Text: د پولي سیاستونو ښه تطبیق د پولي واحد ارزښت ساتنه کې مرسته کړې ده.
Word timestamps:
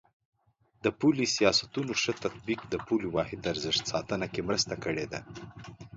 د 0.83 0.85
پولي 0.99 1.25
سیاستونو 1.37 1.93
ښه 2.01 2.13
تطبیق 2.23 2.59
د 2.67 2.73
پولي 2.85 3.09
واحد 3.15 3.41
ارزښت 3.53 3.83
ساتنه 3.91 4.25
کې 4.33 4.41
مرسته 4.49 4.73
کړې 4.83 5.05
ده. 5.11 5.19